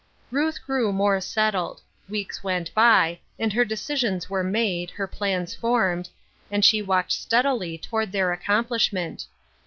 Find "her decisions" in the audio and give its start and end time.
3.53-4.31